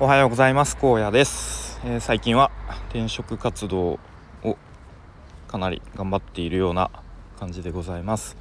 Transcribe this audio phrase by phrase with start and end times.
[0.00, 0.78] おはようございます。
[0.80, 2.52] 荒野です、えー、最近は
[2.90, 3.98] 転職活動
[4.44, 4.56] を
[5.48, 6.88] かなり頑張っているような
[7.36, 8.36] 感じでございます。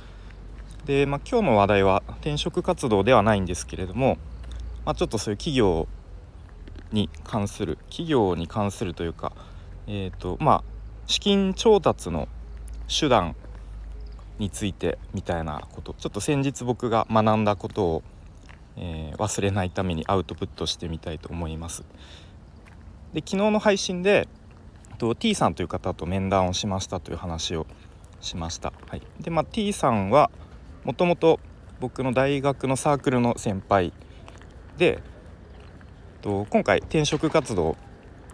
[0.85, 4.19] で、まあ、今日の話題は転職活動ではないんですけれども、
[4.85, 5.87] まあ、ちょっとそういう企業
[6.91, 9.33] に関する企業に関するというか
[9.87, 10.63] えっ、ー、とまあ
[11.07, 12.27] 資金調達の
[12.87, 13.35] 手段
[14.37, 18.03] についてみたいなことちょっと先日僕が学んだことを
[18.77, 21.83] えー、忘れないためにアウトプットしてみたいと思います。
[23.13, 24.27] で昨日の配信で
[24.97, 27.67] と T さんという方と面談をしましたという話を
[28.19, 28.73] しました。
[28.87, 30.31] はい、で、まあ、T さんは
[30.83, 31.39] もともと
[31.79, 33.93] 僕の大学のサークルの先輩
[34.77, 35.01] で
[36.21, 37.77] と今回転職活動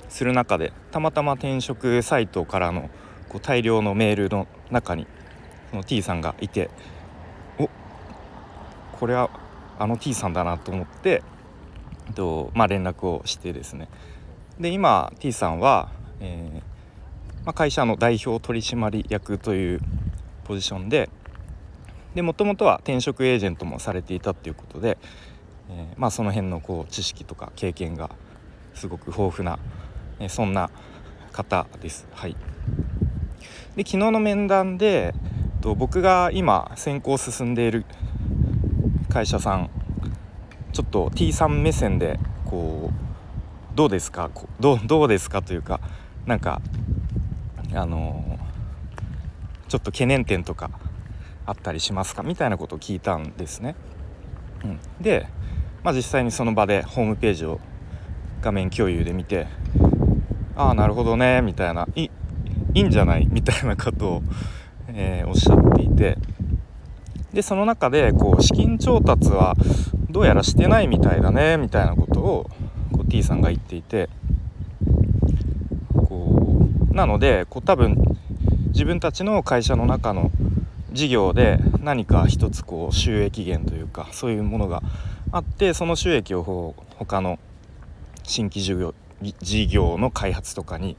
[0.07, 2.89] する中でたまたま転職サイトからの
[3.29, 5.07] こう大量のメールの中に
[5.71, 6.69] その T さんがいて
[7.59, 7.69] お
[8.93, 9.29] これは
[9.79, 11.23] あの T さんだなと思って、
[12.15, 13.87] とまあ、連絡をしてですね
[14.59, 15.89] で今 T さんは、
[16.19, 19.81] えー、まあ、会社の代表取締役という
[20.43, 21.09] ポジションで
[22.15, 24.99] もともとは転職エージェントもされていたっていうことで、
[25.69, 28.11] えー、まあ、その辺のこう知識とか経験が
[28.75, 29.57] すごく豊富な、
[30.19, 30.69] えー、そんな
[31.31, 32.07] 方です。
[32.11, 32.35] はい、
[33.75, 35.15] で昨日の面談で
[35.61, 37.85] と僕が今選考進んでいる
[39.13, 39.69] 会社さん
[40.71, 44.31] ちょっと T さん目線でこうどうですか？
[44.59, 45.79] どうどうですかというか
[46.25, 46.61] なんか
[47.75, 48.39] あの
[49.67, 50.71] ちょっと懸念点とか
[51.45, 52.23] あったりしますか？
[52.23, 53.75] みたいなことを聞いたんですね。
[54.63, 55.27] うん、で、
[55.83, 57.59] まあ、実際にその場でホームページを
[58.41, 59.45] 画面共有で見て
[60.55, 62.09] ああなるほどねみたいないい
[62.73, 63.27] いんじゃない？
[63.29, 64.23] みたいなことを、
[64.87, 66.17] えー、おっしゃっていて。
[67.33, 69.55] でその中でこう資金調達は
[70.09, 72.49] どうやらしてないみたいだねみたいなことを
[72.91, 74.09] こう T さんが言っていて
[75.95, 77.97] こうなのでこう多分
[78.67, 80.31] 自分たちの会社の中の
[80.91, 84.83] 事業で何か一つこう収益源というかそういうものが
[85.31, 87.39] あってその収益を他の
[88.21, 88.93] 新規事業
[89.41, 90.97] 事業の開発とかに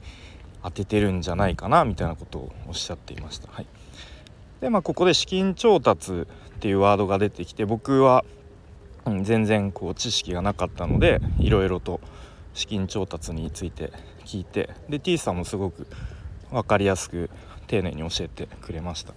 [0.64, 3.48] 当ててるんじゃないかなみたいなことをおっしゃっていました。
[3.52, 3.66] はい
[4.60, 6.24] でまあここで資金調達っ
[6.60, 8.24] ていうワードが出てきて僕は、
[9.22, 12.00] 全然こう知識がなかったのでいろいろと
[12.54, 13.92] 資金調達について
[14.24, 15.86] 聞いてで T さんもすごく
[16.50, 17.28] 分かりやすく
[17.66, 19.12] 丁寧に教えてくれました。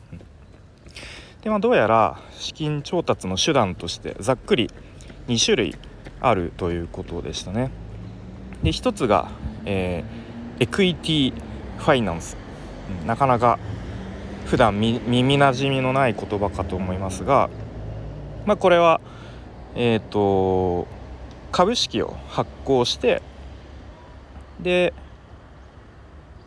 [1.42, 4.70] でまあどうやら資金調達の手段としてざっくり
[5.28, 5.76] 2種類
[6.20, 7.72] あるということでしたね。
[8.64, 9.30] で1つが、
[9.66, 11.34] えー、エクイティ
[11.78, 12.36] ファイナンス、
[13.06, 13.60] なかなか
[14.48, 17.50] 普段耳なじみのない言葉かと思いますが、
[18.46, 19.02] まあ、これは、
[19.76, 20.88] えーと、
[21.52, 23.22] 株式を発行して
[24.62, 24.94] で、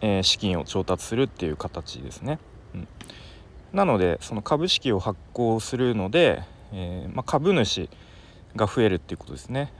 [0.00, 2.38] えー、資金を調達するっていう形ですね。
[3.74, 7.90] なのでその株式を発行するので、えー、まあ、株主
[8.56, 9.74] が増えるっていうことですね。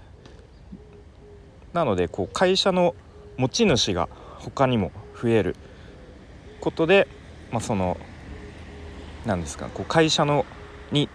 [1.73, 2.95] なのでこう会社の
[3.39, 4.11] 持ち主が
[4.41, 5.57] 他にも増える
[6.61, 7.09] ことで、
[7.51, 7.97] まあ、その
[9.27, 10.47] 何ですかこう会社の
[10.93, 11.09] に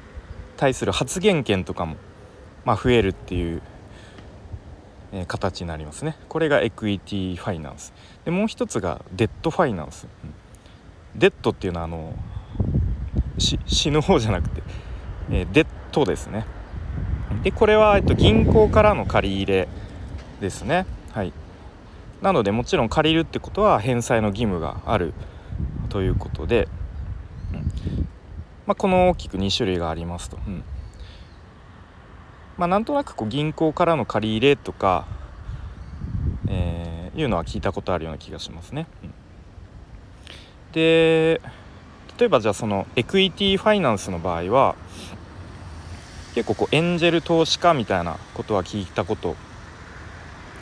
[0.57, 1.97] 対する発言権とかも、
[2.63, 3.61] まあ、増えるっていう、
[5.11, 6.17] えー、形になりますね。
[6.29, 10.33] これがエクイティファイナンスでもう一つがデットファイナンス、うん、
[11.19, 12.13] デットっていうのはあの
[13.37, 14.63] 死ぬ方じゃなくて、
[15.29, 16.45] えー、デットですね。
[17.43, 19.67] でこれは、えっと、銀行からの借り入れ
[20.41, 20.85] ですね。
[21.11, 21.33] はい。
[22.21, 25.13] なのでもちろん借りるってことは返済の義務がある。
[25.95, 26.67] ということで
[28.65, 30.37] まあ、この大きく2種類がありますと。
[30.45, 30.61] うん
[32.57, 35.07] まあ、なんとなくこう銀行からの借り入れとか、
[36.49, 38.87] えー、いうのは聞いたことあるような気がしますね。
[39.03, 39.13] うん、
[40.73, 41.39] で
[42.19, 44.75] 例えばじゃあそのエクイティファイナンスの場合は
[46.33, 49.37] 結構こうエンジェル投資家みたいなことは聞いたこと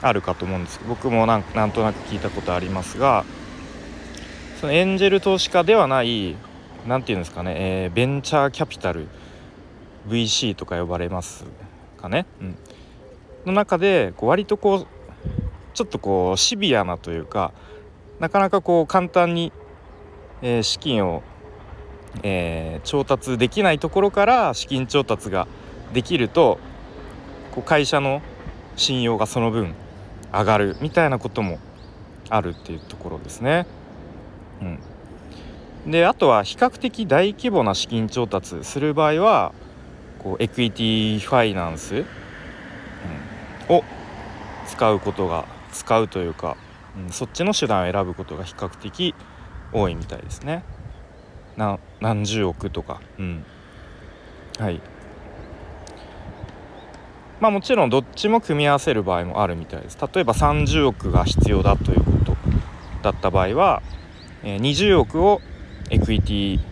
[0.04, 3.26] あるかと思うんですけど僕もなんなんとなく聞いたことありますが
[4.64, 6.38] そのエンジェル投資家ではない
[6.88, 9.10] 何て言うんですかね、えー、ベンチャーキャピタル
[10.08, 11.44] VC とか呼ばれます
[11.98, 12.58] かね、うん、
[13.46, 14.88] の中でこう割とこう
[15.74, 17.52] ちょっとこうシビアなというか
[18.22, 19.52] なかなかこう簡単に、
[20.42, 21.24] えー、資金を、
[22.24, 25.46] えー、調達できないところから資金調達が
[25.92, 26.58] できると
[27.52, 28.22] こう会社の
[28.78, 29.76] 信用がその分
[30.32, 31.60] 上がるみたいなことも
[32.30, 33.68] あるっていうところですね。
[34.62, 34.66] う
[35.90, 35.92] ん。
[35.92, 39.54] であとは比較的大規模な資金調達する場合は
[40.20, 42.06] こうエクイティファイナンス、
[43.70, 43.84] うん、を
[44.68, 46.56] 使うことが使うというか、
[46.98, 49.14] うん、そっちの手段を選ぶことが比較的
[49.74, 50.64] 多いみたいですね。
[51.58, 53.46] な何十億とか、うん、
[54.60, 54.82] はい。
[57.40, 59.98] まあもちろんどっちも組み合わせる場合もあるみたいです。
[60.14, 62.38] 例えば30億が必要だということ
[63.02, 63.82] だった場合は、
[64.44, 65.42] 20億を
[65.90, 66.64] エクイティフ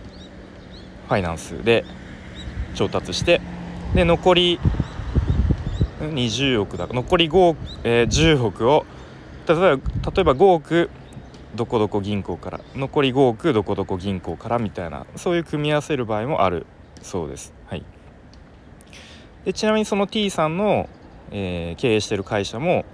[1.08, 1.84] ァイナンスで
[2.74, 3.40] 調達して
[3.94, 4.60] で残り
[6.00, 6.86] 20億だ。
[6.86, 8.84] 残り5億、えー、10億を
[9.46, 10.90] 例えば例えば5億
[11.54, 16.66] どこどこ銀行から残り5億どこどこ銀行からみたいなそういう組み合わせる場合もある。
[17.02, 17.52] そうです。
[17.66, 17.84] はい、
[19.44, 20.88] でちなみにその T さんの、
[21.30, 22.84] えー、経営している会社も、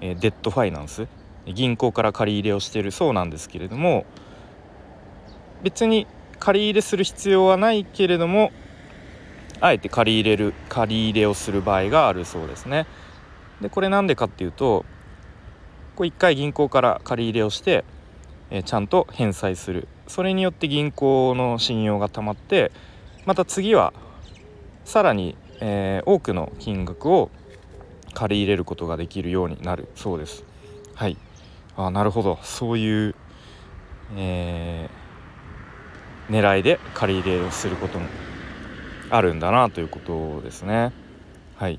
[0.00, 1.06] えー、デッドファイナンス
[1.52, 4.06] 銀行から借り入れをしているそうなんですけれども
[5.62, 6.06] 別に
[6.38, 8.52] 借り入れする必要はないけれども
[9.60, 12.86] あえて借り入れる借り入れをする場合があるそうですね。
[13.60, 14.84] でこれなんでかっていうと
[15.96, 17.84] こう1回銀行から借り入れをして、
[18.50, 22.72] え、ちゃんと返済するそれによって銀行の信用がたまって
[23.24, 23.94] また次は
[24.84, 27.30] さらに、えー、多くの金額を
[28.12, 30.44] 借り入れることができるようになるそうです。
[30.94, 31.16] はい
[31.76, 33.14] あなるほどそういう、
[34.16, 38.06] えー、狙いで借り入れをすることも
[39.10, 40.92] あるんだなということですね。
[41.56, 41.78] はい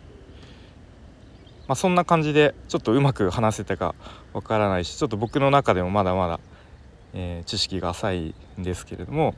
[1.67, 3.95] まあ、そんな感じでちょっとうまく話せたか
[4.33, 6.39] わからないしちょっと僕の中でもまだまだ、
[7.13, 9.33] えー、知識が浅いんですけれども、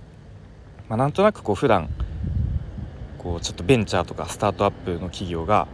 [0.90, 1.90] まあ、なんとなくこう普段
[3.18, 5.68] こうちょっとベンチャーとかスタートアップの企業が、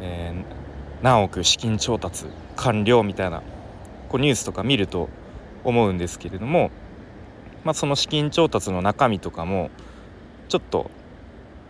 [0.00, 2.24] えー、何億資金調達
[2.56, 3.42] 完了みたいな
[4.08, 5.08] こうニュースとか見ると
[5.64, 6.70] 思うんですけれども、
[7.64, 9.70] まあ、その資金調達の中身とかも
[10.48, 10.90] ちょっと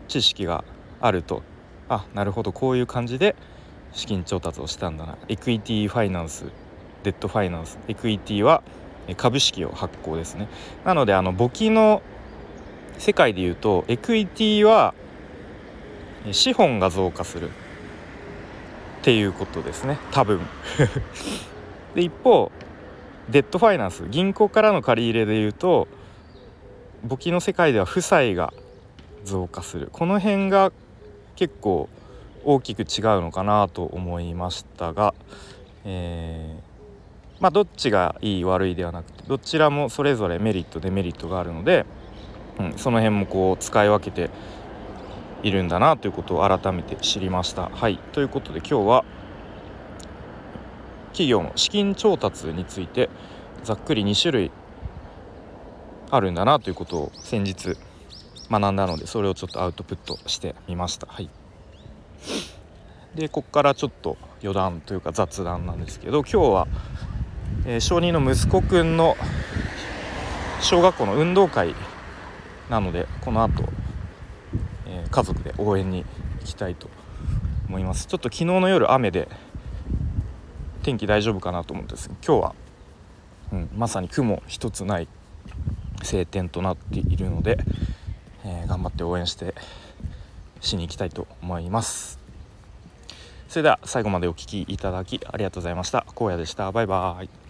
[0.08, 0.64] 知識が
[1.00, 1.42] あると
[1.88, 3.36] あなるほどこういう感じで
[3.92, 5.16] 資金調達をしたんだな。
[5.28, 6.44] エクイティファイナンス
[7.02, 7.78] デットファイナンス。
[7.88, 8.62] エクイティは
[9.16, 10.48] 株式を発行ですね。
[10.84, 12.02] なのであの簿記の
[12.98, 14.94] 世界でいうとエクイティは
[16.32, 17.52] 資本が増加するっ
[19.02, 19.98] ていうことですね。
[20.10, 20.40] 多分。
[21.96, 22.52] で一方
[23.30, 25.88] デッドファイナンス銀行からの借り入れでいうと
[27.02, 28.52] 簿記の世界では負債が
[29.24, 30.72] 増加するこの辺が
[31.36, 31.88] 結構
[32.44, 32.86] 大きく違う
[33.22, 35.14] のかなと思いましたが、
[35.84, 41.86] えー、まあどっちがいい悪いではなくてどちらもそれぞれメリットデメリットがあるので、
[42.60, 44.30] うん、その辺もこう使い分けて
[45.42, 47.70] いるんだなということを改めて知りました。
[47.70, 49.04] はいということで今日は
[51.16, 53.08] 企業の資金調達について
[53.64, 54.50] ざっくり2種類
[56.10, 57.74] あるんだなということを先日
[58.50, 61.06] 学んだのでそれをちょっとアウトプットしてみました。
[61.06, 61.30] はい
[63.14, 66.68] でこっからちょっと余談というか雑談なんですけど今日は、
[67.64, 69.16] えー、小児の息子くんの
[70.60, 71.74] 小学校の運動会
[72.68, 73.64] なのでこの後、
[74.86, 76.04] えー、家族で応援に
[76.40, 76.90] 行きたいと
[77.68, 79.30] 思いますちょっと昨日の夜雨で
[80.86, 82.54] 天気大丈夫かなと思うんです今日は、
[83.52, 85.08] うん、まさに雲一つない
[86.04, 87.58] 晴天となっているので、
[88.44, 89.56] えー、頑張って応援して
[90.60, 92.20] しに行きたいと思います。
[93.48, 96.06] それでは最後までお聴きいただきありがとうございました。
[96.14, 96.70] 荒野でした。
[96.70, 97.45] バイバーイ。